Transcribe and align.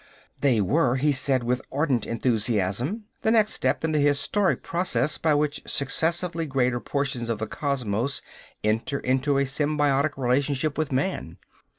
They 0.39 0.61
were, 0.61 0.95
he 0.95 1.11
said 1.11 1.43
with 1.43 1.61
ardent 1.71 2.07
enthusiasm, 2.07 3.03
the 3.21 3.29
next 3.29 3.53
step 3.53 3.83
in 3.83 3.91
the 3.91 3.99
historic 3.99 4.63
process 4.63 5.19
by 5.19 5.35
which 5.35 5.61
successively 5.67 6.47
greater 6.47 6.79
portions 6.79 7.29
of 7.29 7.37
the 7.37 7.45
cosmos 7.45 8.23
enter 8.63 8.97
into 8.97 9.37
a 9.37 9.43
symbiotic 9.45 10.17
relationship 10.17 10.75
with 10.75 10.91
man. 10.91 11.37